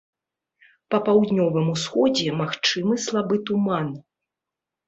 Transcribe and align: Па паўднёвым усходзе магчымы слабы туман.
Па 0.95 0.99
паўднёвым 1.09 1.69
усходзе 1.75 2.29
магчымы 2.41 2.99
слабы 3.07 3.35
туман. 3.51 3.87